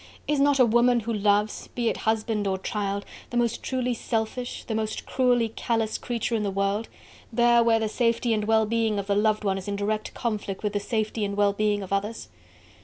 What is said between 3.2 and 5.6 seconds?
the most truly selfish, the most cruelly